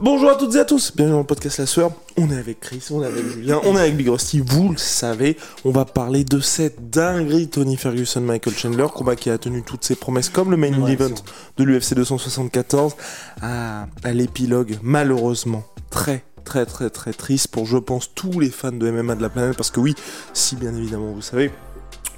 Bonjour 0.00 0.28
à 0.28 0.34
toutes 0.34 0.54
et 0.56 0.58
à 0.58 0.64
tous, 0.66 0.92
bienvenue 0.94 1.14
dans 1.14 1.20
le 1.20 1.26
podcast 1.26 1.56
La 1.58 1.64
Sueur. 1.64 1.90
On 2.18 2.30
est 2.30 2.36
avec 2.36 2.60
Chris, 2.60 2.82
on 2.90 3.02
est 3.02 3.06
avec 3.06 3.26
Julien, 3.28 3.60
on 3.64 3.76
est 3.76 3.80
avec 3.80 3.96
Big 3.96 4.08
Rusty, 4.08 4.40
vous 4.40 4.70
le 4.72 4.76
savez. 4.76 5.38
On 5.64 5.70
va 5.70 5.86
parler 5.86 6.22
de 6.22 6.38
cette 6.38 6.90
dinguerie 6.90 7.48
Tony 7.48 7.78
Ferguson, 7.78 8.20
Michael 8.20 8.54
Chandler, 8.54 8.86
combat 8.94 9.16
qui 9.16 9.30
a 9.30 9.38
tenu 9.38 9.62
toutes 9.62 9.84
ses 9.84 9.94
promesses 9.96 10.28
comme 10.28 10.50
le 10.50 10.58
main 10.58 10.86
event 10.86 11.14
de 11.56 11.64
l'UFC 11.64 11.94
274 11.94 12.94
à, 13.40 13.86
à 14.04 14.12
l'épilogue 14.12 14.76
malheureusement 14.82 15.64
très 15.88 16.24
très 16.44 16.66
très 16.66 16.90
très 16.90 17.12
triste 17.14 17.48
pour 17.48 17.64
je 17.64 17.78
pense 17.78 18.12
tous 18.14 18.38
les 18.38 18.50
fans 18.50 18.72
de 18.72 18.90
MMA 18.90 19.14
de 19.14 19.22
la 19.22 19.30
planète 19.30 19.56
parce 19.56 19.70
que 19.70 19.80
oui, 19.80 19.94
si 20.34 20.56
bien 20.56 20.74
évidemment 20.76 21.12
vous 21.12 21.22
savez, 21.22 21.50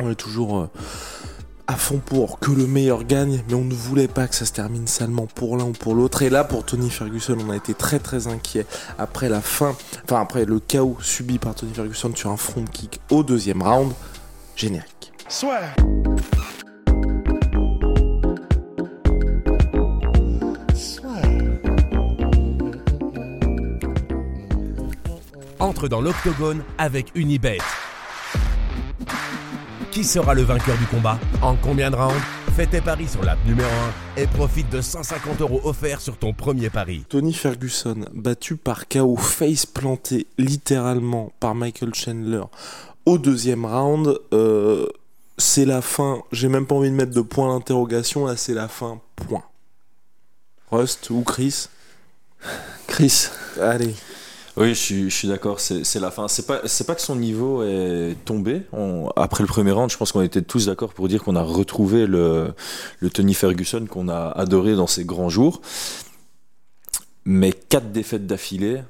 on 0.00 0.10
est 0.10 0.16
toujours... 0.16 0.58
euh, 0.58 0.66
à 1.68 1.76
fond 1.76 2.00
pour 2.04 2.40
que 2.40 2.50
le 2.50 2.66
meilleur 2.66 3.04
gagne, 3.04 3.44
mais 3.46 3.54
on 3.54 3.64
ne 3.64 3.74
voulait 3.74 4.08
pas 4.08 4.26
que 4.26 4.34
ça 4.34 4.46
se 4.46 4.52
termine 4.52 4.86
salement 4.86 5.26
pour 5.26 5.56
l'un 5.56 5.66
ou 5.66 5.72
pour 5.72 5.94
l'autre. 5.94 6.22
Et 6.22 6.30
là, 6.30 6.42
pour 6.42 6.64
Tony 6.64 6.90
Ferguson, 6.90 7.36
on 7.46 7.50
a 7.50 7.56
été 7.56 7.74
très 7.74 7.98
très 7.98 8.26
inquiet 8.26 8.66
après 8.98 9.28
la 9.28 9.42
fin, 9.42 9.76
enfin 10.04 10.20
après 10.20 10.46
le 10.46 10.60
chaos 10.60 10.96
subi 11.00 11.38
par 11.38 11.54
Tony 11.54 11.74
Ferguson 11.74 12.10
sur 12.16 12.30
un 12.30 12.38
front 12.38 12.64
kick 12.64 13.00
au 13.10 13.22
deuxième 13.22 13.62
round. 13.62 13.92
Générique. 14.56 15.12
Swear. 15.28 15.74
entre 25.60 25.88
dans 25.88 26.00
l'octogone 26.00 26.62
avec 26.78 27.10
Unibet. 27.14 27.58
Qui 29.98 30.04
sera 30.04 30.32
le 30.32 30.42
vainqueur 30.42 30.78
du 30.78 30.86
combat 30.86 31.18
En 31.42 31.56
combien 31.56 31.90
de 31.90 31.96
rounds 31.96 32.14
Fais 32.54 32.68
tes 32.68 32.80
paris 32.80 33.08
sur 33.08 33.20
l'app 33.24 33.44
numéro 33.44 33.68
1 34.16 34.20
et 34.22 34.28
profite 34.28 34.70
de 34.70 34.80
150 34.80 35.40
euros 35.40 35.60
offerts 35.64 36.00
sur 36.00 36.16
ton 36.16 36.32
premier 36.32 36.70
pari. 36.70 37.04
Tony 37.08 37.32
Ferguson, 37.32 38.04
battu 38.14 38.54
par 38.56 38.86
KO, 38.86 39.16
face 39.16 39.66
planté 39.66 40.28
littéralement 40.38 41.32
par 41.40 41.56
Michael 41.56 41.96
Chandler 41.96 42.44
au 43.06 43.18
deuxième 43.18 43.66
round. 43.66 44.16
euh, 44.32 44.86
c'est 45.36 45.64
la 45.64 45.82
fin. 45.82 46.22
J'ai 46.30 46.48
même 46.48 46.68
pas 46.68 46.76
envie 46.76 46.90
de 46.90 46.94
mettre 46.94 47.12
de 47.12 47.20
point 47.20 47.52
d'interrogation. 47.52 48.24
Là, 48.24 48.36
c'est 48.36 48.54
la 48.54 48.68
fin. 48.68 49.00
Point. 49.16 49.42
Rust 50.70 51.10
ou 51.10 51.22
Chris? 51.22 51.66
Chris, 52.86 53.30
Allez. 53.60 53.96
Oui, 54.58 54.74
je 54.74 55.08
suis, 55.08 55.28
d'accord, 55.28 55.60
c'est 55.60 56.00
la 56.00 56.10
fin. 56.10 56.26
C'est 56.28 56.46
pas, 56.46 56.58
pas 56.58 56.94
que 56.94 57.00
son 57.00 57.16
niveau 57.16 57.62
est 57.62 58.16
tombé. 58.24 58.62
Après 59.16 59.42
le 59.42 59.48
premier 59.48 59.70
round, 59.70 59.90
je 59.90 59.96
pense 59.96 60.12
qu'on 60.12 60.22
était 60.22 60.42
tous 60.42 60.66
d'accord 60.66 60.92
pour 60.94 61.08
dire 61.08 61.22
qu'on 61.22 61.36
a 61.36 61.42
retrouvé 61.42 62.06
le, 62.06 62.54
le 63.00 63.10
Tony 63.10 63.34
Ferguson 63.34 63.86
qu'on 63.88 64.08
a 64.08 64.28
adoré 64.28 64.74
dans 64.74 64.86
ses 64.86 65.04
grands 65.04 65.28
jours. 65.28 65.60
Mais 67.24 67.52
quatre 67.52 67.92
défaites 67.92 68.26
d'affilée, 68.26 68.80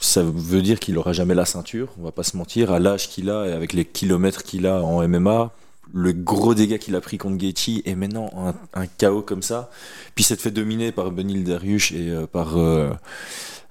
ça 0.00 0.22
veut 0.22 0.62
dire 0.62 0.80
qu'il 0.80 0.98
aura 0.98 1.12
jamais 1.12 1.34
la 1.34 1.44
ceinture. 1.44 1.88
On 1.98 2.02
va 2.02 2.12
pas 2.12 2.24
se 2.24 2.36
mentir. 2.36 2.72
À 2.72 2.78
l'âge 2.78 3.08
qu'il 3.08 3.30
a 3.30 3.46
et 3.46 3.52
avec 3.52 3.72
les 3.72 3.84
kilomètres 3.84 4.42
qu'il 4.42 4.66
a 4.66 4.82
en 4.82 5.06
MMA, 5.06 5.52
le 5.92 6.12
gros 6.12 6.54
dégât 6.54 6.78
qu'il 6.78 6.96
a 6.96 7.00
pris 7.00 7.18
contre 7.18 7.36
Gaethje 7.36 7.80
et 7.84 7.94
maintenant 7.94 8.30
un, 8.36 8.54
un 8.80 8.86
chaos 8.86 9.22
comme 9.22 9.42
ça. 9.42 9.70
Puis 10.14 10.24
s'être 10.24 10.40
fait 10.40 10.50
dominer 10.50 10.92
par 10.92 11.10
Benil 11.10 11.44
Dariush 11.44 11.92
et 11.92 12.10
euh, 12.10 12.26
par 12.26 12.56
euh, 12.58 12.90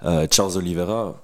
euh, 0.04 0.28
Charles 0.32 0.58
Oliveira. 0.58 1.22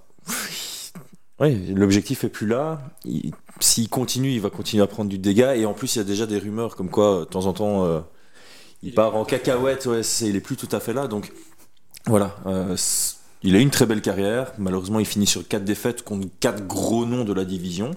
Oui, 1.40 1.68
l'objectif 1.74 2.24
est 2.26 2.30
plus 2.30 2.48
là. 2.48 2.82
Il- 3.06 3.32
S'il 3.62 3.90
continue, 3.90 4.32
il 4.32 4.42
va 4.42 4.50
continuer 4.50 4.84
à 4.84 4.88
prendre 4.88 5.10
du 5.10 5.18
dégât. 5.18 5.56
Et 5.56 5.66
en 5.66 5.74
plus, 5.74 5.96
il 5.96 6.00
y 6.00 6.02
a 6.02 6.06
déjà 6.06 6.26
des 6.26 6.38
rumeurs 6.38 6.76
comme 6.76 6.90
quoi, 6.90 7.22
de 7.22 7.26
temps 7.26 7.46
en 7.46 7.54
temps, 7.54 8.04
il 8.84 8.94
part 8.94 9.16
en 9.16 9.26
cacahuète. 9.26 9.86
Ouais, 9.86 10.02
il 10.22 10.36
est 10.36 10.42
plus 10.42 10.56
tout 10.58 10.74
à 10.74 10.80
fait 10.80 10.94
là. 10.94 11.08
Donc 11.08 11.32
voilà. 12.08 12.36
Il 13.44 13.56
a 13.56 13.60
eu 13.60 13.62
une 13.62 13.70
très 13.70 13.86
belle 13.86 14.02
carrière. 14.02 14.52
Malheureusement, 14.58 15.00
il 15.00 15.06
finit 15.06 15.28
sur 15.28 15.48
quatre 15.48 15.64
défaites 15.64 16.04
contre 16.04 16.28
quatre 16.40 16.68
gros 16.68 17.06
noms 17.06 17.24
de 17.24 17.34
la 17.34 17.46
division. 17.46 17.92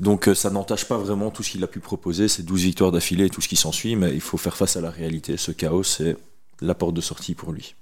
Donc 0.00 0.28
euh, 0.28 0.34
ça 0.34 0.50
n'entache 0.50 0.84
pas 0.84 0.96
vraiment 0.96 1.30
tout 1.30 1.42
ce 1.42 1.50
qu'il 1.50 1.64
a 1.64 1.66
pu 1.66 1.80
proposer, 1.80 2.28
ces 2.28 2.42
12 2.42 2.62
victoires 2.62 2.92
d'affilée 2.92 3.26
et 3.26 3.30
tout 3.30 3.40
ce 3.40 3.48
qui 3.48 3.56
s'ensuit, 3.56 3.96
mais 3.96 4.12
il 4.14 4.20
faut 4.20 4.38
faire 4.38 4.56
face 4.56 4.76
à 4.76 4.80
la 4.80 4.90
réalité. 4.90 5.36
Ce 5.36 5.50
chaos, 5.50 5.82
c'est 5.82 6.16
la 6.60 6.74
porte 6.74 6.94
de 6.94 7.00
sortie 7.00 7.34
pour 7.34 7.52
lui. 7.52 7.74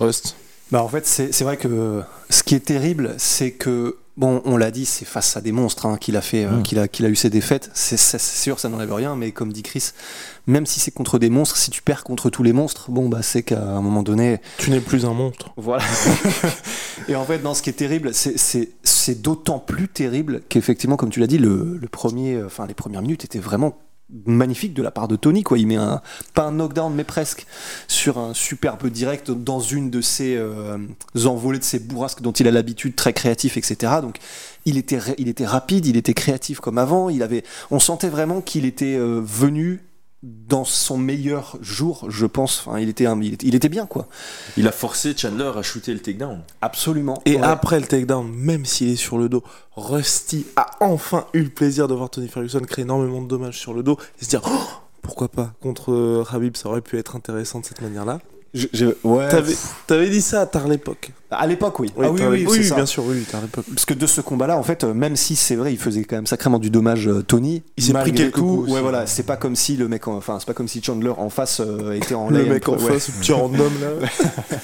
Rust. 0.00 0.36
bah 0.70 0.82
en 0.82 0.88
fait 0.88 1.06
c'est 1.06 1.42
vrai 1.42 1.56
que 1.56 2.02
ce 2.30 2.42
qui 2.42 2.54
est 2.54 2.64
terrible 2.64 3.14
c'est 3.18 3.52
que 3.52 3.98
bon 4.16 4.42
on 4.44 4.56
l'a 4.56 4.70
dit 4.70 4.84
c'est 4.86 5.04
face 5.04 5.36
à 5.36 5.40
des 5.40 5.50
monstres 5.52 5.86
hein, 5.86 5.96
qu'il 5.98 6.16
a 6.16 6.20
fait 6.20 6.44
euh, 6.44 6.58
Mm. 6.58 6.62
qu'il 6.62 6.78
a 6.78 6.86
qu'il 6.88 7.04
a 7.04 7.08
eu 7.08 7.16
ses 7.16 7.30
défaites 7.30 7.70
c'est 7.74 7.96
c'est 7.96 8.18
sûr 8.18 8.60
ça 8.60 8.68
n'enlève 8.68 8.92
rien 8.92 9.16
mais 9.16 9.32
comme 9.32 9.52
dit 9.52 9.62
Chris 9.62 9.90
même 10.46 10.66
si 10.66 10.78
c'est 10.78 10.90
contre 10.92 11.18
des 11.18 11.30
monstres 11.30 11.56
si 11.56 11.70
tu 11.70 11.82
perds 11.82 12.04
contre 12.04 12.30
tous 12.30 12.42
les 12.42 12.52
monstres 12.52 12.90
bon 12.90 13.08
bah 13.08 13.22
c'est 13.22 13.42
qu'à 13.42 13.60
un 13.62 13.80
moment 13.80 14.02
donné 14.02 14.40
Tu 14.58 14.70
n'es 14.70 14.80
plus 14.80 15.04
un 15.04 15.12
monstre. 15.14 15.50
voilà 15.56 15.82
et 17.08 17.16
en 17.16 17.24
fait 17.24 17.42
non 17.42 17.54
ce 17.54 17.62
qui 17.62 17.70
est 17.70 17.74
terrible 17.74 18.14
c'est 18.14 18.38
c'est 18.38 18.70
c'est 18.82 19.20
d'autant 19.20 19.58
plus 19.58 19.88
terrible 19.88 20.42
qu'effectivement 20.48 20.96
comme 20.96 21.10
tu 21.10 21.20
l'as 21.20 21.26
dit 21.26 21.38
le, 21.38 21.78
le 21.80 21.88
premier 21.88 22.34
euh, 22.34 22.46
enfin 22.46 22.66
les 22.66 22.74
premières 22.74 23.02
minutes 23.02 23.24
étaient 23.24 23.38
vraiment 23.38 23.76
magnifiques 24.26 24.74
de 24.74 24.82
la 24.82 24.90
part 24.90 25.08
de 25.08 25.16
Tony 25.16 25.42
quoi. 25.42 25.58
Il 25.58 25.66
met 25.66 25.76
un 25.76 26.00
pas 26.34 26.44
un 26.44 26.52
knockdown 26.52 26.94
mais 26.94 27.04
presque 27.04 27.46
sur 27.88 28.18
un 28.18 28.34
superbe 28.34 28.86
direct 28.88 29.30
dans 29.30 29.60
une 29.60 29.90
de 29.90 30.00
ses 30.00 30.36
euh, 30.36 30.78
envolées 31.24 31.58
de 31.58 31.64
ses 31.64 31.78
bourrasques 31.78 32.22
dont 32.22 32.32
il 32.32 32.48
a 32.48 32.50
l'habitude 32.50 32.94
très 32.94 33.12
créatif 33.12 33.56
etc 33.56 33.94
donc 34.02 34.18
il 34.64 34.78
était 34.78 34.98
il 35.18 35.28
était 35.28 35.46
rapide 35.46 35.86
il 35.86 35.96
était 35.96 36.14
créatif 36.14 36.60
comme 36.60 36.78
avant. 36.78 37.08
Il 37.08 37.22
avait 37.22 37.44
on 37.70 37.78
sentait 37.78 38.08
vraiment 38.08 38.40
qu'il 38.40 38.64
était 38.64 38.96
euh, 38.96 39.20
venu 39.22 39.82
dans 40.26 40.64
son 40.64 40.96
meilleur 40.96 41.58
jour 41.60 42.06
je 42.08 42.24
pense 42.26 42.64
enfin 42.66 42.78
il 42.78 42.88
était 42.88 43.04
un- 43.06 43.20
il 43.20 43.34
était, 43.34 43.46
il 43.46 43.54
était 43.54 43.68
bien 43.68 43.84
quoi 43.86 44.06
Il 44.56 44.66
a 44.66 44.72
forcé 44.72 45.14
Chandler 45.16 45.52
à 45.56 45.62
shooter 45.62 45.92
le 45.92 46.00
takedown. 46.00 46.40
absolument 46.62 47.20
Et 47.26 47.36
Ouais. 47.36 47.42
après 47.42 47.78
le 47.78 47.86
takedown, 47.86 48.26
même 48.32 48.64
s'il 48.64 48.88
est 48.88 48.96
sur 48.96 49.18
le 49.18 49.28
dos, 49.28 49.42
Rusty 49.76 50.46
a 50.56 50.70
enfin 50.80 51.26
eu 51.34 51.42
le 51.42 51.50
plaisir 51.50 51.88
de 51.88 51.94
voir 51.94 52.08
Tony 52.10 52.28
Ferguson 52.28 52.60
créer 52.60 52.84
énormément 52.84 53.20
de 53.20 53.28
dommages 53.28 53.58
sur 53.58 53.74
le 53.74 53.82
dos 53.82 53.98
et 54.20 54.24
se 54.24 54.30
dire 54.30 54.40
Oh, 54.46 54.50
pourquoi 55.02 55.28
pas 55.28 55.52
contre 55.60 55.92
euh, 55.92 56.24
Habib, 56.32 56.56
ça 56.56 56.68
aurait 56.70 56.80
pu 56.80 56.96
être 56.98 57.16
intéressant 57.16 57.60
de 57.60 57.66
cette 57.66 57.82
manière-là. 57.82 58.20
Je- 58.54 58.68
je- 58.72 58.86
ouais. 59.02 59.28
T'avais 59.28 59.54
t'avais 59.88 60.08
dit 60.08 60.22
ça 60.22 60.46
tard 60.46 60.68
l'époque. 60.68 61.10
À 61.30 61.44
l'époque, 61.48 61.80
oui. 61.80 61.90
Oui, 61.96 62.06
ah 62.06 62.28
oui, 62.30 62.46
oui, 62.48 62.64
ça. 62.64 62.76
bien 62.76 62.86
sûr, 62.86 63.02
oui, 63.04 63.20
tard 63.22 63.40
l'époque. 63.42 63.64
Parce 63.68 63.84
que 63.84 63.94
de 63.94 64.06
ce 64.06 64.20
combat-là, 64.20 64.56
en 64.56 64.62
fait, 64.62 64.84
euh, 64.84 64.94
même 64.94 65.16
si 65.16 65.34
c'est 65.34 65.56
vrai, 65.56 65.72
il 65.72 65.78
faisait 65.78 66.04
quand 66.04 66.14
même 66.14 66.28
sacrément 66.28 66.60
du 66.60 66.70
dommage, 66.70 67.08
euh, 67.08 67.22
Tony. 67.22 67.64
Il 67.76 67.82
s'est 67.82 67.92
pris 67.92 68.12
quelques 68.12 68.36
coups. 68.38 68.70
Ouais, 68.70 68.80
voilà. 68.80 69.08
C'est 69.08 69.24
pas 69.24 69.36
comme 69.36 69.56
si 69.56 69.76
le 69.76 69.88
mec, 69.88 70.06
en- 70.06 70.16
enfin, 70.16 70.36
c'est 70.38 70.46
pas 70.46 70.54
comme 70.54 70.68
si 70.68 70.80
Chandler 70.80 71.12
en 71.16 71.30
face 71.30 71.60
euh, 71.60 71.92
était 71.94 72.14
en 72.14 72.30
Le 72.30 72.42
lay 72.44 72.48
mec 72.48 72.68
en 72.68 72.74
ouais. 72.76 72.92
face, 72.92 73.08
le 73.08 73.14
petit 73.20 73.32
random 73.32 73.72
là. 73.80 74.08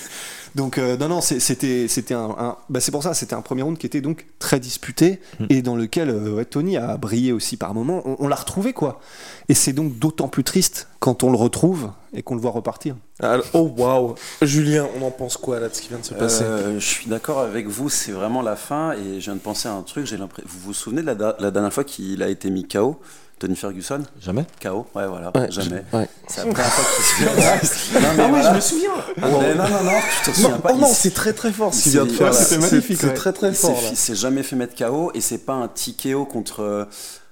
Donc 0.54 0.78
euh, 0.78 0.96
non, 0.96 1.08
non, 1.08 1.20
c'est- 1.20 1.40
c'était, 1.40 1.86
c'était 1.88 2.14
un, 2.14 2.34
un- 2.38 2.56
bah, 2.68 2.80
c'est 2.80 2.90
pour 2.90 3.02
ça, 3.02 3.14
c'était 3.14 3.34
un 3.34 3.40
premier 3.42 3.62
round 3.62 3.78
qui 3.78 3.86
était 3.86 4.00
donc 4.00 4.26
très 4.38 4.58
disputé 4.60 5.20
Mm. 5.38 5.46
et 5.50 5.62
dans 5.62 5.76
lequel 5.76 6.10
euh, 6.10 6.34
ouais, 6.34 6.44
Tony 6.44 6.76
a 6.76 6.96
brillé 6.96 7.32
aussi 7.32 7.56
par 7.56 7.72
moments. 7.74 8.02
On, 8.04 8.16
on 8.18 8.28
l'a 8.28 8.36
retrouvé 8.36 8.72
quoi. 8.72 9.00
Et 9.48 9.54
c'est 9.54 9.72
donc 9.72 9.98
d'autant 9.98 10.28
plus 10.28 10.44
triste 10.44 10.88
quand 10.98 11.22
on 11.24 11.30
le 11.30 11.36
retrouve 11.36 11.90
et 12.12 12.22
qu'on 12.22 12.34
le 12.34 12.40
voit 12.40 12.50
repartir. 12.50 12.96
Alors, 13.20 13.44
oh 13.54 13.72
waouh 13.76 14.14
Julien, 14.42 14.86
on 15.00 15.04
en 15.06 15.10
pense 15.10 15.36
quoi 15.36 15.60
là 15.60 15.68
de 15.68 15.74
ce 15.74 15.82
qui 15.82 15.88
vient 15.88 15.98
de 15.98 16.04
se 16.04 16.14
passer 16.14 16.44
Euh, 16.44 16.80
je 16.80 16.84
suis 16.86 17.08
d'accord 17.08 17.40
avec 17.40 17.66
vous, 17.68 17.88
c'est 17.88 18.12
vraiment 18.12 18.42
la 18.42 18.56
fin 18.56 18.92
et 18.92 19.20
je 19.20 19.26
viens 19.26 19.34
de 19.34 19.40
penser 19.40 19.68
à 19.68 19.72
un 19.72 19.82
truc. 19.82 20.06
J'ai 20.06 20.16
l'impression. 20.16 20.48
Vous 20.52 20.58
vous 20.66 20.74
souvenez 20.74 21.02
de 21.02 21.06
la, 21.12 21.36
la 21.38 21.50
dernière 21.50 21.72
fois 21.72 21.84
qu'il 21.84 22.22
a 22.22 22.28
été 22.28 22.50
mis 22.50 22.66
KO 22.66 22.98
Tony 23.40 23.56
Ferguson 23.56 24.02
Jamais 24.20 24.44
KO 24.62 24.86
Ouais, 24.94 25.08
voilà, 25.08 25.32
Ouais, 25.34 25.50
jamais. 25.50 25.82
ouais. 25.92 26.08
C'est 26.28 26.44
la 26.44 26.52
première 26.52 26.66
fois 26.72 26.84
qu'il 26.94 27.04
se 27.04 27.14
fait. 27.14 28.00
non, 28.00 28.08
mais 28.16 28.28
voilà. 28.30 28.60
souviens 28.60 28.90
Ah, 28.98 29.26
mais 29.40 29.54
non, 29.54 29.64
non, 29.68 29.84
non, 29.84 29.98
tu 30.24 30.30
te 30.30 30.36
souviens 30.36 30.50
Non, 30.50 30.58
pas. 30.60 30.70
oh 30.74 30.76
non, 30.76 30.86
c'est 30.92 31.14
très 31.14 31.32
très 31.32 31.50
fort 31.52 31.74
ce 31.74 31.82
qu'il 31.84 31.92
vient 31.92 32.04
de 32.04 32.10
faire 32.12 32.26
ouais, 32.28 32.32
c'était 32.32 32.60
C'est- 32.60 32.70
magnifique, 32.70 32.98
C'est 33.00 33.06
ouais. 33.08 33.14
très 33.14 33.32
très 33.32 33.52
fort 33.52 33.80
il 33.90 33.96
s'est 33.96 34.14
jamais 34.14 34.42
fait 34.44 34.54
mettre 34.56 34.76
KO 34.76 35.10
et 35.14 35.20
c'est 35.20 35.38
pas 35.38 35.54
un 35.54 35.66
TKO 35.68 36.24
contre 36.26 36.86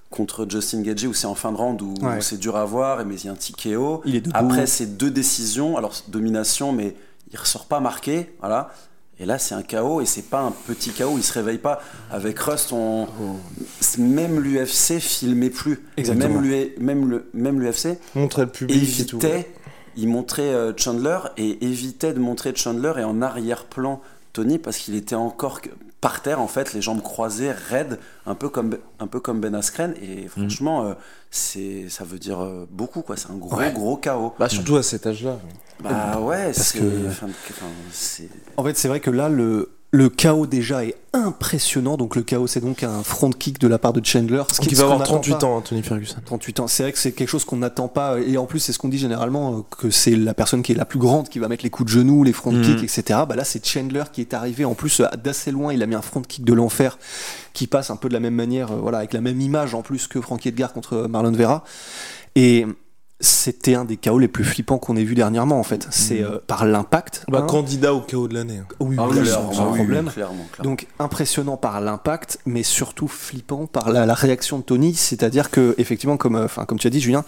contre 0.09 0.47
Justin 0.49 0.81
Gagey 0.81 1.05
où 1.05 1.13
c'est 1.13 1.27
en 1.27 1.35
fin 1.35 1.51
de 1.51 1.57
round 1.57 1.79
où, 1.83 1.93
Ouais. 2.01 2.17
où 2.17 2.21
c'est 2.21 2.37
dur 2.37 2.55
à 2.57 2.65
voir 2.65 3.05
mais 3.05 3.15
il 3.15 3.25
y 3.25 3.29
a 3.29 3.31
un 3.31 3.35
TKO. 3.35 4.01
Il 4.05 4.15
est. 4.15 4.23
Après 4.33 4.65
c'est 4.65 4.97
deux 4.97 5.11
décisions, 5.11 5.77
alors 5.77 5.93
domination 6.07 6.71
mais 6.71 6.95
il 7.31 7.37
ressort 7.39 7.65
pas 7.65 7.79
marqué, 7.79 8.33
voilà. 8.39 8.71
Et 9.21 9.25
là 9.25 9.37
c'est 9.37 9.53
un 9.55 9.63
KO 9.63 9.99
et 10.01 10.05
c'est 10.05 10.29
pas 10.29 10.41
un 10.41 10.51
petit 10.67 10.91
KO, 10.91 11.13
il 11.17 11.23
se 11.23 11.33
réveille 11.33 11.57
pas. 11.57 11.81
Avec 12.11 12.39
Rust, 12.39 12.71
on 12.71 13.07
même 13.97 14.39
l'UFC 14.39 14.99
filmait 14.99 15.49
plus. 15.49 15.81
Exactement. 15.97 16.39
Même 16.39 16.41
l'U- 16.41 16.73
même 16.79 17.09
le 17.09 17.29
même 17.33 17.59
l'UFC 17.59 17.97
Montrer 18.15 18.43
le 18.43 18.49
public 18.49 18.99
et 18.99 19.05
tout. 19.05 19.17
évitait 19.17 19.49
il 19.97 20.07
montrait 20.07 20.43
euh, 20.53 20.71
Chandler 20.77 21.17
et 21.37 21.65
évitait 21.65 22.13
de 22.13 22.19
montrer 22.19 22.53
Chandler 22.55 22.93
et 22.99 23.03
en 23.03 23.21
arrière-plan 23.21 24.01
Tony 24.33 24.59
parce 24.59 24.77
qu'il 24.77 24.95
était 24.95 25.15
encore 25.15 25.61
par 26.01 26.21
terre 26.21 26.39
en 26.39 26.47
fait, 26.47 26.73
les 26.73 26.81
jambes 26.81 27.01
croisées, 27.01 27.51
raides, 27.51 27.99
un 28.25 28.35
peu 28.35 28.47
comme 28.49 28.77
un 28.99 29.07
peu 29.07 29.19
comme 29.19 29.41
Ben 29.41 29.53
Askren 29.55 29.93
et 30.01 30.27
franchement 30.27 30.85
euh, 30.85 30.93
c'est 31.29 31.89
ça 31.89 32.03
veut 32.05 32.19
dire 32.19 32.41
euh, 32.43 32.65
beaucoup 32.71 33.01
quoi, 33.01 33.17
c'est 33.17 33.29
un 33.31 33.35
gros 33.35 33.59
gros 33.73 33.97
chaos. 33.97 34.33
Bah, 34.39 34.47
surtout 34.49 34.77
à 34.77 34.83
cet 34.83 35.05
âge-là. 35.07 35.37
Bah 35.81 36.19
ouais, 36.19 36.51
Parce 36.53 36.73
que- 36.73 37.07
enfin, 37.07 37.27
enfin, 37.49 37.65
c'est 37.91 38.29
En 38.57 38.63
fait, 38.63 38.75
c'est 38.77 38.87
vrai 38.89 38.99
que 38.99 39.09
là, 39.09 39.29
le, 39.29 39.71
le 39.91 40.09
chaos 40.09 40.45
déjà 40.45 40.85
est 40.85 40.95
impressionnant. 41.13 41.97
Donc, 41.97 42.15
le 42.15 42.21
chaos, 42.21 42.45
c'est 42.45 42.59
donc 42.59 42.83
un 42.83 43.01
front 43.01 43.31
kick 43.31 43.59
de 43.59 43.67
la 43.67 43.79
part 43.79 43.91
de 43.91 44.05
Chandler. 44.05 44.43
Ce 44.51 44.61
ce 44.63 44.75
va 44.75 44.83
avoir 44.83 44.99
n'attend 44.99 45.13
38 45.15 45.31
pas. 45.39 45.45
ans, 45.47 45.57
hein, 45.57 45.63
Tony 45.67 45.81
Ferguson. 45.81 46.17
38 46.23 46.59
ans. 46.59 46.67
C'est 46.67 46.83
vrai 46.83 46.91
que 46.91 46.99
c'est 46.99 47.11
quelque 47.11 47.27
chose 47.27 47.43
qu'on 47.43 47.57
n'attend 47.57 47.87
pas. 47.87 48.19
Et 48.19 48.37
en 48.37 48.45
plus, 48.45 48.59
c'est 48.59 48.71
ce 48.71 48.77
qu'on 48.77 48.89
dit 48.89 48.99
généralement, 48.99 49.57
euh, 49.57 49.61
que 49.79 49.89
c'est 49.89 50.15
la 50.15 50.35
personne 50.35 50.61
qui 50.61 50.73
est 50.73 50.75
la 50.75 50.85
plus 50.85 50.99
grande 50.99 51.27
qui 51.29 51.39
va 51.39 51.47
mettre 51.47 51.63
les 51.63 51.71
coups 51.71 51.91
de 51.91 51.99
genoux, 51.99 52.23
les 52.23 52.33
front 52.33 52.51
Mhm. 52.51 52.61
kicks, 52.77 52.83
etc. 52.83 53.21
Bah 53.27 53.35
là, 53.35 53.43
c'est 53.43 53.65
Chandler 53.65 54.03
qui 54.13 54.21
est 54.21 54.35
arrivé. 54.35 54.63
En 54.65 54.75
plus, 54.75 54.99
euh, 54.99 55.05
d'assez 55.23 55.51
loin, 55.51 55.73
il 55.73 55.81
a 55.81 55.87
mis 55.87 55.95
un 55.95 56.03
front 56.03 56.21
kick 56.21 56.43
de 56.45 56.53
l'enfer 56.53 56.99
qui 57.53 57.65
passe 57.65 57.89
un 57.89 57.95
peu 57.95 58.09
de 58.09 58.13
la 58.13 58.19
même 58.19 58.35
manière, 58.35 58.71
euh, 58.71 58.75
voilà, 58.79 58.99
avec 58.99 59.13
la 59.13 59.21
même 59.21 59.41
image 59.41 59.73
en 59.73 59.81
plus 59.81 60.05
que 60.07 60.21
Frankie 60.21 60.49
Edgar 60.49 60.71
contre 60.71 61.07
Marlon 61.09 61.31
Vera. 61.31 61.63
Et 62.35 62.67
c'était 63.21 63.75
un 63.75 63.83
des 63.85 63.97
chaos 63.97 64.17
les 64.19 64.27
plus 64.29 64.43
flippants 64.45 64.77
qu'on 64.77 64.95
ait 64.95 65.03
vu 65.03 65.13
dernièrement, 65.15 65.59
en 65.59 65.63
fait. 65.63 65.87
C'est 65.91 66.23
euh, 66.23 66.39
par 66.47 66.65
l'impact. 66.65 67.25
Bah, 67.27 67.39
hein. 67.43 67.47
candidat 67.47 67.93
au 67.93 68.01
chaos 68.01 68.27
de 68.27 68.33
l'année. 68.33 68.59
hein. 68.59 68.67
Oui, 68.79 68.95
Ah 68.97 69.07
oui, 69.09 69.15
sans, 69.17 69.21
clairement, 69.23 69.53
sans 69.53 69.71
oui, 69.71 69.77
problème. 69.79 70.05
oui, 70.07 70.13
clairement, 70.13 70.45
clairement. 70.51 70.69
Donc 70.71 70.87
impressionnant 70.99 71.57
par 71.57 71.81
l'impact, 71.81 72.39
mais 72.45 72.63
surtout 72.63 73.07
flippant 73.09 73.65
par 73.67 73.91
la, 73.91 74.05
la 74.05 74.13
réaction 74.13 74.59
de 74.59 74.63
Tony. 74.63 74.93
C'est-à-dire 74.95 75.51
que 75.51 75.75
effectivement, 75.77 76.15
comme, 76.17 76.35
euh, 76.35 76.47
comme 76.67 76.79
tu 76.79 76.87
as 76.87 76.91
dit, 76.91 77.01
Julien, 77.01 77.25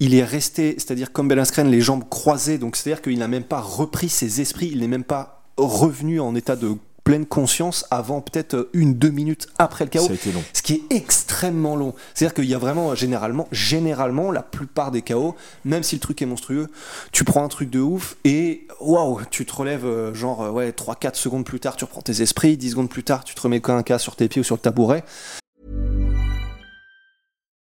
il 0.00 0.14
est 0.14 0.24
resté, 0.24 0.74
c'est-à-dire 0.78 1.12
comme 1.12 1.28
Bellaskren, 1.28 1.70
les 1.70 1.80
jambes 1.80 2.04
croisées. 2.10 2.58
Donc 2.58 2.76
c'est-à-dire 2.76 3.00
qu'il 3.02 3.18
n'a 3.18 3.28
même 3.28 3.44
pas 3.44 3.60
repris 3.60 4.08
ses 4.10 4.40
esprits, 4.40 4.68
il 4.72 4.80
n'est 4.80 4.88
même 4.88 5.04
pas 5.04 5.42
revenu 5.56 6.20
en 6.20 6.34
état 6.34 6.56
de 6.56 6.72
pleine 7.04 7.26
conscience 7.26 7.84
avant 7.90 8.20
peut-être 8.20 8.68
une 8.72 8.94
deux 8.94 9.10
minutes 9.10 9.48
après 9.58 9.84
le 9.84 9.90
chaos 9.90 10.06
Ça 10.06 10.12
a 10.12 10.14
été 10.14 10.32
long. 10.32 10.42
ce 10.52 10.62
qui 10.62 10.74
est 10.74 10.94
extrêmement 10.94 11.74
long. 11.76 11.94
C'est-à-dire 12.14 12.34
qu'il 12.34 12.44
y 12.44 12.54
a 12.54 12.58
vraiment, 12.58 12.94
généralement, 12.94 13.48
généralement, 13.50 14.30
la 14.30 14.42
plupart 14.42 14.90
des 14.90 15.02
chaos, 15.02 15.34
même 15.64 15.82
si 15.82 15.96
le 15.96 16.00
truc 16.00 16.22
est 16.22 16.26
monstrueux, 16.26 16.68
tu 17.10 17.24
prends 17.24 17.44
un 17.44 17.48
truc 17.48 17.70
de 17.70 17.80
ouf 17.80 18.16
et 18.24 18.66
waouh, 18.80 19.20
tu 19.30 19.44
te 19.46 19.52
relèves, 19.54 19.84
euh, 19.84 20.14
genre, 20.14 20.42
euh, 20.42 20.50
ouais, 20.50 20.70
3-4 20.72 21.16
secondes 21.16 21.44
plus 21.44 21.60
tard, 21.60 21.76
tu 21.76 21.84
reprends 21.84 22.02
tes 22.02 22.22
esprits, 22.22 22.56
10 22.56 22.70
secondes 22.70 22.88
plus 22.90 23.02
tard, 23.04 23.24
tu 23.24 23.34
te 23.34 23.40
remets 23.40 23.60
qu'un 23.60 23.82
cas 23.82 23.98
sur 23.98 24.14
tes 24.16 24.28
pieds 24.28 24.40
ou 24.40 24.44
sur 24.44 24.54
le 24.56 24.60
tabouret. 24.60 25.04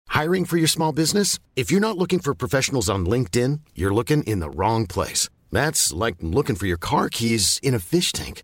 Hiring 0.09 0.45
for 0.45 0.57
your 0.57 0.67
small 0.69 0.91
business? 0.91 1.39
If 1.55 1.71
you're 1.71 1.79
not 1.81 1.97
looking 1.97 2.19
for 2.19 2.35
professionals 2.35 2.89
on 2.89 3.05
LinkedIn, 3.05 3.59
you're 3.75 3.93
looking 3.93 4.23
in 4.23 4.39
the 4.39 4.49
wrong 4.53 4.85
place. 4.85 5.29
That's 5.51 5.93
like 5.93 6.17
looking 6.21 6.55
for 6.55 6.65
your 6.67 6.77
car 6.77 7.09
keys 7.09 7.59
in 7.63 7.73
a 7.73 7.79
fish 7.79 8.11
tank. 8.11 8.43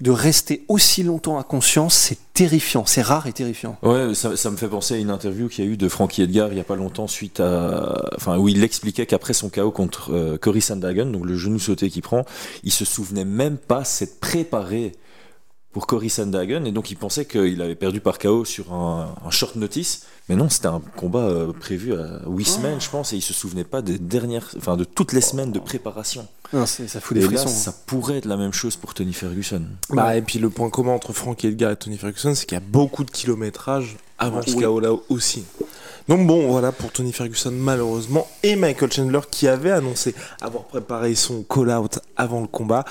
De 0.00 0.10
rester 0.10 0.64
aussi 0.68 1.02
longtemps 1.02 1.38
inconscient, 1.38 1.88
c'est 1.88 2.18
terrifiant, 2.34 2.84
c'est 2.84 3.00
rare 3.00 3.26
et 3.26 3.32
terrifiant. 3.32 3.78
Ouais, 3.82 4.14
ça, 4.14 4.50
me 4.50 4.56
fait 4.58 4.68
penser 4.68 4.94
à 4.94 4.98
une 4.98 5.08
interview 5.08 5.48
qu'il 5.48 5.64
y 5.64 5.68
a 5.68 5.70
eu 5.70 5.78
de 5.78 5.88
Frankie 5.88 6.20
Edgar 6.20 6.52
il 6.52 6.58
y 6.58 6.60
a 6.60 6.64
pas 6.64 6.76
longtemps 6.76 7.06
suite 7.06 7.40
à, 7.40 8.10
enfin, 8.14 8.36
où 8.36 8.46
il 8.48 8.62
expliquait 8.62 9.06
qu'après 9.06 9.32
son 9.32 9.48
KO 9.48 9.70
contre 9.70 10.12
euh, 10.12 10.36
Cory 10.36 10.60
Sandhagen, 10.60 11.06
donc 11.06 11.24
le 11.24 11.36
genou 11.36 11.58
sauté 11.58 11.88
qu'il 11.88 12.02
prend, 12.02 12.26
il 12.62 12.72
se 12.72 12.84
souvenait 12.84 13.24
même 13.24 13.56
pas 13.56 13.84
s'être 13.84 14.20
préparé 14.20 14.92
pour 15.76 15.86
Cory 15.86 16.08
Sandhagen 16.08 16.64
et 16.64 16.72
donc 16.72 16.90
il 16.90 16.96
pensait 16.96 17.26
qu'il 17.26 17.60
avait 17.60 17.74
perdu 17.74 18.00
par 18.00 18.18
KO 18.18 18.46
sur 18.46 18.72
un, 18.72 19.14
un 19.22 19.30
short 19.30 19.56
notice, 19.56 20.06
mais 20.30 20.34
non, 20.34 20.48
c'était 20.48 20.68
un 20.68 20.80
combat 20.96 21.18
euh, 21.18 21.52
prévu 21.52 21.92
à 21.92 22.22
8 22.26 22.44
semaines, 22.46 22.80
je 22.80 22.88
pense, 22.88 23.12
et 23.12 23.16
il 23.16 23.20
se 23.20 23.34
souvenait 23.34 23.62
pas 23.62 23.82
des 23.82 23.98
dernières, 23.98 24.48
enfin, 24.56 24.78
de 24.78 24.84
toutes 24.84 25.12
les 25.12 25.20
semaines 25.20 25.52
de 25.52 25.58
préparation. 25.58 26.26
Non, 26.54 26.64
ça 26.64 26.98
fout 26.98 27.14
des 27.14 27.22
Et 27.22 27.26
frissons. 27.26 27.44
là, 27.44 27.50
ça 27.50 27.74
pourrait 27.84 28.16
être 28.16 28.24
la 28.24 28.38
même 28.38 28.54
chose 28.54 28.76
pour 28.76 28.94
Tony 28.94 29.12
Ferguson. 29.12 29.64
Bah, 29.90 30.16
et 30.16 30.22
puis 30.22 30.38
le 30.38 30.48
point 30.48 30.70
commun 30.70 30.92
entre 30.92 31.12
Frank 31.12 31.44
Edgar 31.44 31.72
et 31.72 31.76
Tony 31.76 31.98
Ferguson, 31.98 32.34
c'est 32.34 32.46
qu'il 32.46 32.56
y 32.56 32.62
a 32.62 32.64
beaucoup 32.66 33.04
de 33.04 33.10
kilométrage 33.10 33.98
avant 34.18 34.40
ce 34.40 34.52
Oui. 34.54 34.60
chaos-là 34.62 34.92
aussi. 35.10 35.44
Donc 36.08 36.26
bon, 36.26 36.48
voilà 36.48 36.70
pour 36.72 36.92
Tony 36.92 37.12
Ferguson 37.12 37.50
malheureusement 37.52 38.28
et 38.44 38.54
Michael 38.54 38.92
Chandler 38.92 39.20
qui 39.28 39.48
avait 39.48 39.72
annoncé 39.72 40.14
avoir 40.40 40.62
préparé 40.64 41.16
son 41.16 41.42
call-out 41.42 41.98
avant 42.16 42.40
le 42.40 42.46
combat. 42.46 42.84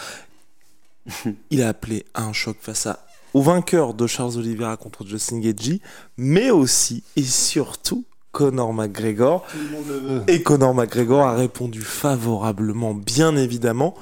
Il 1.51 1.61
a 1.61 1.69
appelé 1.69 2.05
à 2.13 2.23
un 2.23 2.33
choc 2.33 2.57
face 2.59 2.85
à 2.87 2.99
au 3.33 3.41
vainqueur 3.41 3.93
de 3.93 4.07
Charles 4.07 4.37
Oliveira 4.37 4.77
contre 4.77 5.05
Justin 5.05 5.39
Gaethje, 5.39 5.79
mais 6.17 6.51
aussi 6.51 7.03
et 7.17 7.23
surtout 7.23 8.05
Conor 8.31 8.73
McGregor. 8.73 9.45
Et 10.27 10.41
Conor 10.41 10.73
McGregor 10.73 11.21
a 11.27 11.35
répondu 11.35 11.81
favorablement, 11.81 12.93
bien 12.93 13.35
évidemment. 13.35 13.93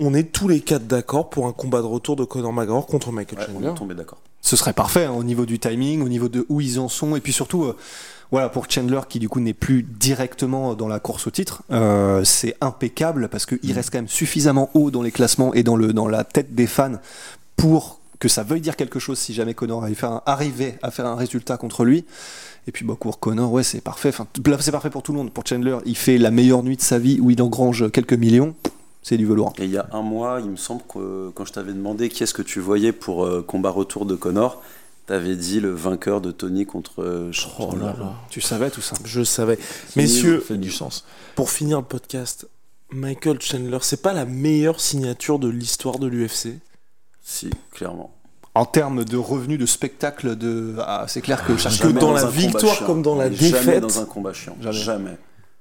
On 0.00 0.14
est 0.14 0.32
tous 0.32 0.48
les 0.48 0.60
quatre 0.60 0.86
d'accord 0.86 1.30
pour 1.30 1.46
un 1.46 1.52
combat 1.52 1.80
de 1.80 1.86
retour 1.86 2.16
de 2.16 2.24
Conor 2.24 2.52
McGregor 2.52 2.86
contre 2.86 3.12
Michael 3.12 3.38
Ouais, 3.38 3.46
on 3.50 3.52
Chandler. 3.54 3.68
est 3.68 3.74
tombé 3.74 3.94
d'accord. 3.94 4.18
Ce 4.42 4.56
serait 4.56 4.72
parfait 4.72 5.04
hein, 5.04 5.12
au 5.12 5.24
niveau 5.24 5.46
du 5.46 5.58
timing, 5.60 6.02
au 6.02 6.08
niveau 6.08 6.28
de 6.28 6.44
où 6.48 6.60
ils 6.60 6.78
en 6.80 6.88
sont, 6.88 7.16
et 7.16 7.20
puis 7.20 7.32
surtout, 7.32 7.64
euh, 7.64 7.76
voilà, 8.32 8.48
pour 8.48 8.70
Chandler 8.70 9.00
qui 9.08 9.18
du 9.18 9.28
coup 9.28 9.40
n'est 9.40 9.54
plus 9.54 9.82
directement 9.82 10.74
dans 10.74 10.88
la 10.88 10.98
course 11.00 11.26
au 11.26 11.30
titre, 11.30 11.62
euh, 11.70 12.24
c'est 12.24 12.56
impeccable 12.60 13.28
parce 13.28 13.46
qu'il 13.46 13.72
reste 13.72 13.90
quand 13.90 13.98
même 13.98 14.08
suffisamment 14.08 14.70
haut 14.74 14.90
dans 14.90 15.02
les 15.02 15.12
classements 15.12 15.54
et 15.54 15.62
dans, 15.62 15.76
le, 15.76 15.92
dans 15.92 16.08
la 16.08 16.24
tête 16.24 16.54
des 16.54 16.66
fans 16.66 16.96
pour 17.56 18.00
que 18.18 18.28
ça 18.28 18.42
veuille 18.42 18.60
dire 18.62 18.76
quelque 18.76 18.98
chose 18.98 19.18
si 19.18 19.34
jamais 19.34 19.54
Connor 19.54 19.84
arrivait 20.26 20.78
à 20.82 20.90
faire 20.90 21.06
un- 21.06 21.14
résultat 21.16 21.56
contre 21.58 21.84
lui. 21.84 22.04
Et 22.66 22.72
puis 22.72 22.84
bah, 22.84 22.94
pour 22.98 23.20
Connor, 23.20 23.52
ouais, 23.52 23.62
c'est 23.62 23.80
parfait. 23.80 24.08
Enfin, 24.08 24.26
c'est 24.60 24.72
parfait 24.72 24.90
pour 24.90 25.02
tout 25.02 25.12
le 25.12 25.18
monde. 25.18 25.30
Pour 25.30 25.46
Chandler, 25.46 25.76
il 25.84 25.96
fait 25.96 26.18
la 26.18 26.30
meilleure 26.30 26.62
nuit 26.62 26.76
de 26.76 26.82
sa 26.82 26.98
vie 26.98 27.20
où 27.20 27.30
il 27.30 27.40
engrange 27.42 27.90
quelques 27.92 28.14
millions. 28.14 28.54
C'est 29.02 29.16
du 29.18 29.26
velours. 29.26 29.52
Et 29.58 29.64
il 29.66 29.70
y 29.70 29.76
a 29.78 29.86
un 29.92 30.02
mois, 30.02 30.40
il 30.42 30.50
me 30.50 30.56
semble 30.56 30.82
que 30.92 31.30
quand 31.34 31.44
je 31.44 31.52
t'avais 31.52 31.72
demandé 31.72 32.08
qui 32.08 32.24
est-ce 32.24 32.34
que 32.34 32.42
tu 32.42 32.58
voyais 32.58 32.90
pour 32.90 33.24
euh, 33.24 33.44
combat 33.46 33.70
retour 33.70 34.04
de 34.04 34.16
Connor, 34.16 34.60
t'avais 35.06 35.36
dit 35.36 35.60
le 35.60 35.70
vainqueur 35.72 36.20
de 36.20 36.30
Tony 36.32 36.66
contre 36.66 37.02
euh, 37.02 37.30
Oh 37.58 37.74
là 37.78 37.94
là. 37.98 38.14
Tu 38.30 38.40
savais 38.40 38.70
tout 38.70 38.80
ça. 38.80 38.96
Je 39.04 39.22
savais. 39.22 39.58
Messieurs, 39.96 40.40
Ça 40.40 40.46
fait 40.48 40.58
du 40.58 40.70
sens. 40.70 41.04
pour 41.34 41.50
finir 41.50 41.78
le 41.78 41.84
podcast, 41.84 42.48
Michael 42.90 43.40
Chandler, 43.40 43.78
c'est 43.82 44.02
pas 44.02 44.12
la 44.12 44.24
meilleure 44.24 44.80
signature 44.80 45.38
de 45.38 45.48
l'histoire 45.48 45.98
de 45.98 46.06
l'UFC 46.06 46.58
Si, 47.22 47.50
clairement. 47.72 48.12
En 48.54 48.64
termes 48.64 49.04
de 49.04 49.16
revenus 49.18 49.58
de 49.58 49.66
spectacle, 49.66 50.34
de... 50.36 50.76
ah, 50.80 51.04
c'est 51.08 51.20
clair 51.20 51.44
que 51.44 51.56
chaque 51.58 51.72
que 51.72 51.78
Jamais 51.88 52.00
dans 52.00 52.12
la 52.12 52.20
un 52.20 52.24
combat 52.24 52.36
victoire 52.40 52.74
chiant. 52.76 52.86
comme 52.86 53.02
dans 53.02 53.14
la 53.16 53.30
Jamais 53.30 53.50
défaite. 53.50 53.82
dans 53.82 54.00
un 54.00 54.04
combat 54.06 54.32
chiant. 54.32 54.56
Jamais. 54.60 54.78
Jamais. 54.78 55.16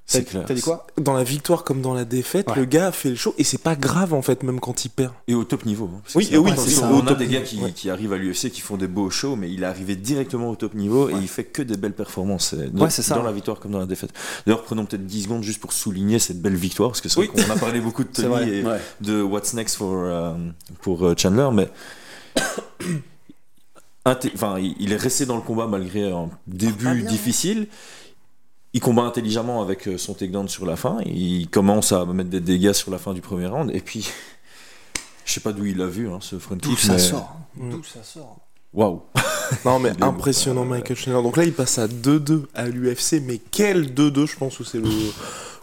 C'est 0.08 0.24
clair. 0.24 0.44
T'as 0.46 0.54
dit 0.54 0.62
quoi? 0.62 0.86
Dans 1.02 1.14
la 1.14 1.24
victoire 1.24 1.64
comme 1.64 1.82
dans 1.82 1.96
la 1.96 2.06
défaite, 2.06 2.48
Ouais. 2.50 2.56
le 2.58 2.66
gars 2.66 2.88
a 2.88 2.92
fait 2.92 3.10
le 3.10 3.16
show 3.16 3.34
et 3.40 3.44
c'est 3.44 3.58
pas 3.58 3.76
grave 3.76 4.14
en 4.14 4.22
fait, 4.22 4.44
même 4.44 4.60
quand 4.60 4.86
il 4.86 4.90
perd. 4.90 5.12
Et 5.28 5.34
au 5.34 5.44
top 5.46 5.66
niveau. 5.66 5.90
hein, 5.92 6.02
Oui, 6.14 6.26
c'est 6.26 6.36
et 6.36 6.38
oui, 6.38 6.52
c'est 6.56 6.70
ça, 6.70 6.88
On 6.92 7.00
au 7.00 7.02
a 7.02 7.06
top 7.08 7.18
des 7.18 7.26
gars 7.26 7.40
niveau, 7.40 7.46
qui, 7.46 7.58
ouais. 7.64 7.72
qui 7.72 7.90
arrivent 7.90 8.14
à 8.14 8.18
l'UFC 8.18 8.52
qui 8.52 8.62
font 8.62 8.78
des 8.78 8.88
beaux 8.88 9.10
shows, 9.10 9.36
mais 9.36 9.52
il 9.52 9.64
est 9.64 9.66
arrivé 9.66 9.96
directement 9.96 10.52
au 10.52 10.56
top 10.56 10.76
niveau 10.76 11.10
et 11.10 11.14
il 11.20 11.28
fait 11.28 11.44
que 11.46 11.64
des 11.64 11.76
belles 11.76 11.94
performances. 11.96 12.54
euh, 12.54 12.70
Dans, 12.70 12.84
Ouais, 12.84 12.92
c'est 12.92 13.02
ça. 13.02 13.16
dans 13.16 13.24
la 13.24 13.32
victoire 13.32 13.60
comme 13.60 13.72
dans 13.72 13.80
la 13.80 13.88
défaite. 13.88 14.12
D'ailleurs, 14.46 14.62
prenons 14.64 14.86
peut-être 14.86 15.08
10 15.08 15.24
secondes 15.24 15.42
juste 15.44 15.60
pour 15.60 15.74
souligner 15.74 16.20
cette 16.20 16.40
belle 16.40 16.56
victoire, 16.56 16.90
parce 16.92 17.02
que 17.02 17.10
c'est 17.10 17.20
vrai 17.20 17.28
qu'on 17.28 17.50
a 17.52 17.58
parlé 17.58 17.80
beaucoup 17.82 18.04
de 18.04 18.10
Tony 18.14 18.50
et 18.50 18.64
Ouais. 18.64 18.80
de 19.02 19.24
What's 19.24 19.56
Next 19.56 19.76
for, 19.78 19.92
euh, 20.06 20.34
pour 20.82 21.04
euh, 21.04 21.16
Chandler, 21.18 21.50
mais. 21.52 21.68
Enfin, 24.08 24.60
il 24.60 24.76
il 24.80 24.92
est 24.94 24.98
resté 24.98 25.26
dans 25.26 25.36
le 25.36 25.42
combat 25.42 25.66
malgré 25.66 26.12
un 26.12 26.30
début 26.46 27.02
difficile. 27.02 27.68
Il 28.75 28.82
combat 28.82 29.03
intelligemment 29.03 29.62
avec 29.62 29.88
euh, 29.88 29.98
son 29.98 30.13
takedown 30.13 30.50
sur 30.50 30.65
la 30.65 30.75
fin. 30.75 30.98
Il 31.05 31.48
commence 31.50 31.94
à 31.94 32.03
mettre 32.05 32.29
des 32.29 32.41
dégâts 32.41 32.74
sur 32.74 32.91
la 32.91 32.98
fin 32.98 33.13
du 33.13 33.22
premier 33.22 33.48
round. 33.48 33.72
Et 33.74 33.79
puis, 33.79 34.05
je 35.24 35.32
sais 35.34 35.39
pas 35.39 35.53
d'où 35.53 35.65
il 35.65 35.77
l'a 35.77 35.86
vu, 35.88 36.10
hein, 36.10 36.17
ce 36.20 36.38
front 36.38 36.58
D'où 36.58 36.75
ça 36.75 36.94
mais- 36.94 37.00
sort 37.00 37.38
Mm. 37.58 37.70
D'où 37.72 37.84
ça 37.86 38.03
sort 38.03 38.38
Waouh! 38.74 39.01
Non 39.63 39.79
mais 39.79 39.91
impressionnant 40.03 40.65
Michael 40.65 40.98
Chandler. 40.98 41.24
Donc 41.24 41.38
là 41.38 41.46
il 41.46 41.53
passe 41.53 41.77
à 41.77 41.88
2-2 41.88 42.48
à 42.53 42.67
l'UFC, 42.67 43.22
mais 43.25 43.39
quel 43.50 43.94
2-2 43.94 44.25
je 44.27 44.36
pense 44.36 44.58
que 44.58 44.65
c'est 44.65 44.79
le, 44.79 44.89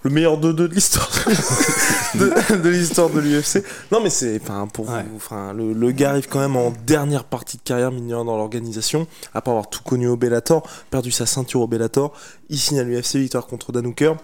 le 0.02 0.10
meilleur 0.10 0.38
2-2 0.40 0.52
de 0.54 0.66
l'histoire 0.66 1.10
de, 2.14 2.56
de 2.56 2.68
l'histoire 2.68 3.08
de 3.10 3.20
l'UFC. 3.20 3.62
Non 3.90 4.00
mais 4.02 4.10
c'est 4.10 4.40
enfin 4.42 4.66
pour 4.66 4.88
Ouais. 4.88 5.04
vous, 5.08 5.16
enfin 5.16 5.52
le, 5.52 5.72
le 5.72 5.90
gars 5.92 6.10
arrive 6.10 6.28
quand 6.28 6.40
même 6.40 6.56
en 6.56 6.72
dernière 6.86 7.24
partie 7.24 7.56
de 7.56 7.62
carrière 7.62 7.92
mineur 7.92 8.24
dans 8.24 8.36
l'organisation, 8.36 9.06
après 9.34 9.50
avoir 9.50 9.68
tout 9.70 9.82
connu 9.82 10.08
au 10.08 10.16
Bellator, 10.16 10.62
perdu 10.90 11.10
sa 11.10 11.26
ceinture 11.26 11.60
au 11.60 11.66
Bellator, 11.66 12.12
il 12.48 12.58
signe 12.58 12.80
à 12.80 12.82
l'UFC 12.84 13.16
victoire 13.16 13.46
contre 13.46 13.72
Dan 13.72 13.86
Hooker. 13.86 14.14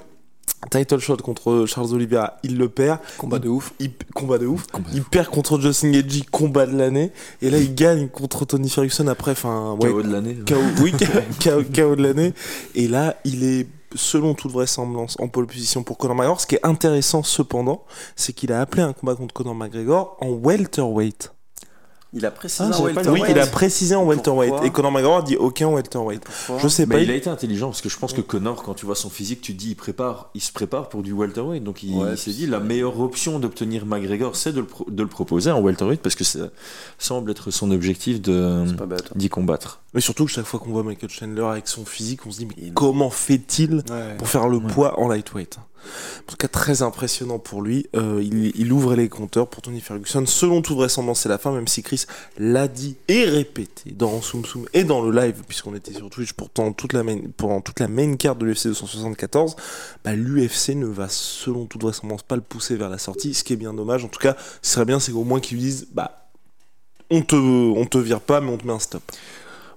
Title 0.72 0.98
shot 0.98 1.18
contre 1.18 1.66
Charles 1.66 1.92
Oliveira, 1.94 2.38
il 2.42 2.58
le 2.58 2.68
perd. 2.68 2.98
Combat 3.16 3.38
de 3.38 3.48
ouf. 3.48 3.72
Il, 3.78 3.92
combat 4.12 4.38
de 4.38 4.46
ouf. 4.46 4.64
Il 4.92 5.04
perd 5.04 5.28
contre 5.28 5.60
Justin 5.60 5.92
Gaethje, 5.92 6.24
combat 6.32 6.66
de 6.66 6.76
l'année. 6.76 7.12
Et 7.42 7.50
là, 7.50 7.58
il 7.58 7.76
gagne 7.76 8.08
contre 8.08 8.44
Tony 8.44 8.68
Ferguson 8.68 9.06
après, 9.06 9.30
enfin, 9.32 9.76
ouais, 9.80 9.88
KO 9.88 10.02
de 10.02 10.10
l'année. 10.10 10.36
Oui, 10.80 10.92
KO, 11.44 11.62
KO 11.72 11.94
de 11.94 12.02
l'année. 12.02 12.34
Et 12.74 12.88
là, 12.88 13.14
il 13.24 13.44
est, 13.44 13.68
selon 13.94 14.34
toute 14.34 14.52
vraisemblance, 14.52 15.16
en 15.18 15.28
pole 15.28 15.46
position 15.46 15.82
pour 15.82 15.98
Conor 15.98 16.16
McGregor. 16.16 16.40
Ce 16.40 16.46
qui 16.46 16.54
est 16.56 16.66
intéressant, 16.66 17.22
cependant, 17.22 17.84
c'est 18.16 18.32
qu'il 18.32 18.52
a 18.52 18.60
appelé 18.60 18.82
un 18.82 18.92
combat 18.92 19.14
contre 19.14 19.32
Conor 19.34 19.54
McGregor 19.54 20.16
en 20.20 20.30
welterweight. 20.30 21.32
Il 22.14 22.24
a 22.24 22.30
précisé 22.30 22.70
Ah, 22.72 22.78
en 22.78 22.84
welterweight. 22.84 23.22
Oui, 23.22 23.28
il 23.32 23.38
a 23.38 23.46
précisé 23.46 23.94
en 23.94 24.02
welterweight. 24.06 24.48
Pourquoi 24.50 24.66
Et 24.66 24.70
Conor 24.70 24.92
McGregor 24.92 25.18
a 25.18 25.22
dit 25.22 25.36
OK 25.36 25.60
en 25.60 25.74
welterweight. 25.74 26.22
Pourquoi 26.24 26.58
Je 26.62 26.68
sais 26.68 26.86
pas. 26.86 26.94
Mais 26.94 27.02
il- 27.02 27.04
il 27.04 27.10
a 27.10 27.14
été 27.14 27.28
intelligent 27.28 27.66
parce 27.68 27.82
que 27.82 27.90
je 27.90 27.98
pense 27.98 28.14
que 28.14 28.22
Connor, 28.22 28.62
quand 28.62 28.72
tu 28.72 28.86
vois 28.86 28.94
son 28.94 29.10
physique, 29.10 29.42
tu 29.42 29.52
te 29.52 29.58
dis 29.58 29.70
il 29.72 29.74
prépare, 29.74 30.30
il 30.34 30.40
se 30.40 30.50
prépare 30.50 30.88
pour 30.88 31.02
du 31.02 31.12
welterweight. 31.12 31.62
Donc 31.62 31.82
il, 31.82 31.94
Ouais, 31.94 32.12
il 32.12 32.16
s'est 32.18 32.30
dit 32.30 32.46
la 32.46 32.60
meilleure 32.60 32.98
option 32.98 33.38
d'obtenir 33.38 33.84
McGregor, 33.84 34.36
c'est 34.36 34.54
de, 34.54 34.64
de 34.88 35.02
le 35.02 35.08
proposer 35.08 35.50
en 35.50 35.60
welterweight 35.60 36.00
parce 36.00 36.14
que 36.14 36.24
ça 36.24 36.48
semble 36.96 37.30
être 37.30 37.50
son 37.50 37.70
objectif 37.72 38.22
d'y 38.22 39.28
combattre. 39.28 39.80
Mais 39.94 40.00
surtout, 40.02 40.26
chaque 40.28 40.44
fois 40.44 40.60
qu'on 40.60 40.70
voit 40.70 40.82
Michael 40.82 41.08
Chandler 41.08 41.42
avec 41.44 41.66
son 41.66 41.84
physique, 41.86 42.26
on 42.26 42.30
se 42.30 42.38
dit 42.38 42.46
mais 42.46 42.54
Il- 42.58 42.74
comment 42.74 43.08
fait-il 43.10 43.76
Ouais. 43.90 44.16
pour 44.18 44.28
faire 44.28 44.46
le 44.48 44.60
poids 44.60 45.00
en 45.00 45.08
lightweight? 45.08 45.58
En 45.58 46.26
tout 46.26 46.36
cas, 46.36 46.48
très 46.48 46.82
impressionnant 46.82 47.38
pour 47.38 47.62
lui. 47.62 47.86
Euh, 47.96 48.20
il, 48.22 48.52
il 48.60 48.70
ouvre 48.72 48.94
les 48.96 49.08
compteurs 49.08 49.48
pour 49.48 49.62
Tony 49.62 49.80
Ferguson. 49.80 50.26
Selon 50.26 50.60
toute 50.60 50.76
vraisemblance, 50.76 51.20
c'est 51.20 51.28
la 51.30 51.38
fin, 51.38 51.52
même 51.52 51.68
si 51.68 51.82
Chris 51.82 52.04
l'a 52.36 52.68
dit 52.68 52.96
et 53.06 53.24
répété 53.24 53.92
dans 53.92 54.20
Soum 54.20 54.44
Soum 54.44 54.66
et 54.74 54.84
dans 54.84 55.00
le 55.00 55.18
live, 55.18 55.42
puisqu'on 55.46 55.74
était 55.74 55.94
sur 55.94 56.10
Twitch 56.10 56.32
pourtant 56.34 56.72
toute 56.72 56.92
la 56.92 57.02
main, 57.04 57.18
pendant 57.36 57.60
toute 57.62 57.80
la 57.80 57.88
main 57.88 58.16
carte 58.16 58.38
de 58.38 58.44
l'UFC 58.44 58.66
274. 58.66 59.56
Bah, 60.04 60.12
L'UFC 60.14 60.74
ne 60.74 60.86
va, 60.86 61.08
selon 61.08 61.64
toute 61.64 61.80
vraisemblance, 61.80 62.22
pas 62.22 62.36
le 62.36 62.42
pousser 62.42 62.76
vers 62.76 62.90
la 62.90 62.98
sortie, 62.98 63.32
ce 63.32 63.42
qui 63.44 63.54
est 63.54 63.56
bien 63.56 63.72
dommage. 63.72 64.04
En 64.04 64.08
tout 64.08 64.20
cas, 64.20 64.36
ce 64.60 64.72
serait 64.74 64.84
bien, 64.84 65.00
c'est 65.00 65.12
qu'au 65.12 65.24
moins 65.24 65.40
qu'ils 65.40 65.56
lui 65.56 65.64
disent 65.64 65.86
bah, 65.92 66.28
on 67.08 67.22
te, 67.22 67.36
on 67.36 67.86
te 67.86 67.96
vire 67.96 68.20
pas, 68.20 68.40
mais 68.42 68.50
on 68.50 68.58
te 68.58 68.66
met 68.66 68.72
un 68.74 68.78
stop. 68.80 69.02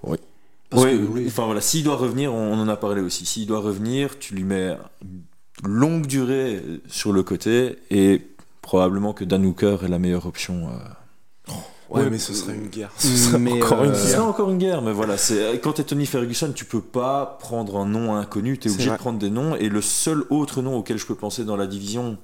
Parce 0.04 0.84
Ouais, 0.84 0.92
que, 0.98 1.04
oui. 1.04 1.26
Enfin 1.28 1.46
voilà, 1.46 1.60
s'il 1.62 1.84
doit 1.84 1.98
revenir, 1.98 2.34
on 2.34 2.54
en 2.60 2.68
a 2.70 2.78
parlé 2.78 3.02
aussi. 3.02 3.26
S'il 3.26 3.46
doit 3.46 3.60
revenir, 3.60 4.18
tu 4.20 4.36
lui 4.36 4.44
mets 4.46 4.78
une 5.04 5.70
longue 5.72 6.08
durée 6.08 6.62
sur 6.88 7.12
le 7.12 7.24
côté 7.24 7.78
et 7.90 8.22
probablement 8.62 9.12
que 9.14 9.26
Dan 9.26 9.46
Hooker 9.46 9.78
est 9.84 9.90
la 9.90 10.00
meilleure 10.00 10.26
option. 10.28 10.70
euh. 10.70 11.52
Ouais, 11.90 12.04
Ouais, 12.04 12.10
mais 12.10 12.20
ce 12.20 12.34
serait 12.34 12.56
une 12.56 12.68
guerre. 12.70 12.90
Ce 12.98 13.10
serait 13.10 13.38
mais, 13.38 13.52
encore 13.62 13.84
une 13.84 13.92
euh, 13.92 13.96
Ce 13.96 14.00
guerre. 14.08 14.12
serait 14.16 14.26
encore 14.30 14.50
une 14.50 14.58
guerre, 14.60 14.82
mais 14.82 14.94
voilà, 14.94 15.18
c'est 15.18 15.60
quand 15.62 15.74
t'es 15.74 15.84
Tony 15.84 16.06
Ferguson, 16.06 16.54
tu 16.56 16.64
peux 16.64 16.80
pas 16.80 17.38
prendre 17.42 17.76
un 17.78 17.86
nom 17.86 18.16
inconnu, 18.16 18.58
t'es 18.58 18.70
obligé 18.72 18.88
vrai. 18.88 18.98
de 18.98 19.02
prendre 19.02 19.20
des 19.20 19.30
noms. 19.30 19.56
Et 19.58 19.68
le 19.68 19.82
seul 19.82 20.24
autre 20.30 20.62
nom 20.62 20.78
auquel 20.78 20.98
je 20.98 21.06
peux 21.06 21.16
penser 21.16 21.44
dans 21.44 21.58
la 21.58 21.68
division, 21.68 22.18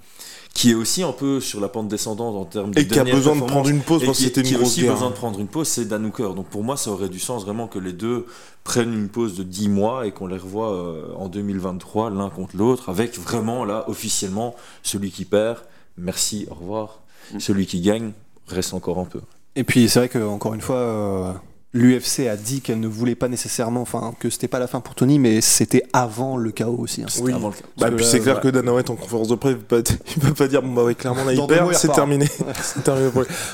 qui 0.57 0.71
est 0.71 0.73
aussi 0.73 1.03
un 1.03 1.11
peu 1.11 1.39
sur 1.39 1.61
la 1.61 1.69
pente 1.69 1.87
descendante 1.87 2.35
en 2.35 2.43
termes 2.45 2.73
de 2.73 2.79
Et 2.79 2.87
qui 2.87 2.97
a 2.97 3.03
besoin 3.03 3.35
de 3.35 3.43
prendre 3.43 3.69
une 3.69 3.81
pause 3.81 4.01
et 4.01 4.07
parce 4.07 4.17
que 4.17 4.23
qui, 4.23 4.29
c'était 4.29 4.41
qui 4.41 4.49
une 4.49 4.55
a 4.55 4.57
grosse 4.57 4.71
aussi 4.71 4.81
guerre. 4.81 4.93
besoin 4.93 5.09
de 5.11 5.15
prendre 5.15 5.39
une 5.39 5.47
pause, 5.47 5.67
c'est 5.67 5.85
Dan 5.85 6.03
Hooker. 6.03 6.33
Donc 6.33 6.47
pour 6.47 6.63
moi, 6.63 6.75
ça 6.77 6.89
aurait 6.89 7.09
du 7.09 7.19
sens 7.19 7.45
vraiment 7.45 7.67
que 7.67 7.77
les 7.77 7.93
deux 7.93 8.25
prennent 8.63 8.91
une 8.91 9.07
pause 9.07 9.37
de 9.37 9.43
10 9.43 9.69
mois 9.69 10.07
et 10.07 10.11
qu'on 10.11 10.25
les 10.25 10.37
revoie 10.37 10.73
euh, 10.73 11.13
en 11.15 11.27
2023 11.27 12.09
l'un 12.09 12.31
contre 12.31 12.57
l'autre, 12.57 12.89
avec 12.89 13.19
vraiment 13.19 13.65
là 13.65 13.85
officiellement 13.87 14.55
celui 14.81 15.11
qui 15.11 15.25
perd, 15.25 15.59
merci, 15.95 16.47
au 16.49 16.55
revoir. 16.55 17.01
Mm. 17.33 17.39
Celui 17.39 17.67
qui 17.67 17.79
gagne 17.81 18.13
reste 18.47 18.73
encore 18.73 18.97
un 18.97 19.05
peu. 19.05 19.21
Et 19.55 19.63
puis 19.63 19.87
c'est 19.87 19.99
vrai 19.99 20.09
que 20.09 20.17
encore 20.17 20.55
une 20.55 20.61
fois, 20.61 20.77
euh, 20.77 21.33
l'UFC 21.73 22.27
a 22.27 22.35
dit 22.37 22.61
qu'elle 22.61 22.79
ne 22.79 22.87
voulait 22.87 23.15
pas 23.15 23.27
nécessairement, 23.27 23.81
enfin 23.81 24.13
que 24.19 24.29
c'était 24.29 24.47
pas 24.47 24.57
la 24.59 24.67
fin 24.67 24.79
pour 24.79 24.95
Tony, 24.95 25.19
mais 25.19 25.41
c'était 25.41 25.83
avant 25.93 26.37
le 26.37 26.51
chaos 26.51 26.77
aussi. 26.79 27.03
hein. 27.03 27.07
Oui. 27.21 27.33
Avant 27.33 27.49
le- 27.49 27.53
Bah, 27.53 27.61
Parce 27.89 27.95
puis 27.95 28.05
c'est 28.05 28.19
clair 28.19 28.35
ouais. 28.37 28.41
que 28.41 28.47
Dana 28.47 28.73
White 28.73 28.89
en 28.89 28.95
conférence 28.95 29.27
de 29.27 29.35
presse, 29.35 29.53
il 29.53 29.63
peut 29.63 29.83
pas, 29.83 29.89
il 30.15 30.21
peut 30.21 30.33
pas 30.33 30.47
dire 30.47 30.61
bon 30.63 30.73
bah 30.73 30.83
ouais 30.83 30.95
clairement 30.95 31.23
là 31.25 31.33
il 31.33 31.47
perd, 31.47 31.73
c'est 31.75 31.91
terminé. 31.91 32.27
c'est. 32.61 32.83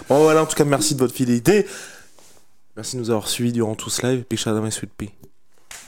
Bon 0.10 0.22
voilà 0.24 0.44
en 0.44 0.46
tout 0.46 0.56
cas 0.56 0.64
merci 0.66 0.94
de 0.96 1.00
votre 1.00 1.14
fidélité. 1.14 1.66
Merci 2.76 2.96
de 2.96 3.02
nous 3.02 3.10
avoir 3.12 3.28
suivis 3.28 3.52
durant 3.52 3.76
tout 3.76 3.90
ce 3.90 4.06
live. 4.06 4.24
Big 4.30 4.40
shout 4.40 4.50
out 4.50 4.58
à 4.58 4.62
my 4.62 4.72
sweet 4.72 4.92
pea. 4.98 5.12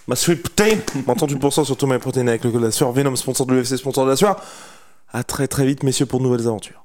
Ma 0.07 0.15
sweet 0.15 0.49
pea 0.49 0.77
M'entends 1.07 1.25
du 1.27 1.37
pourcent 1.37 1.63
sur 1.63 1.77
tout 1.77 1.87
my 1.87 1.97
protéines 1.97 2.29
avec 2.29 2.43
le 2.43 2.51
code 2.51 2.61
de 2.61 2.65
la 2.67 2.71
sueur. 2.71 2.91
Venom 2.91 3.15
sponsor 3.15 3.47
de 3.47 3.53
l'UFC, 3.55 3.77
sponsor 3.77 4.05
de 4.05 4.09
la 4.11 4.15
sueur. 4.15 4.39
À 5.11 5.23
très 5.23 5.47
très 5.47 5.65
vite 5.65 5.81
messieurs 5.83 6.05
pour 6.05 6.19
de 6.19 6.25
nouvelles 6.25 6.47
aventures. 6.47 6.84